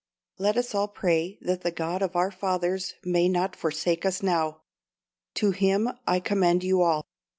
[0.39, 4.63] Let us all pray that the God of our fathers may not forsake us now.
[5.35, 7.05] To Him I commend you all.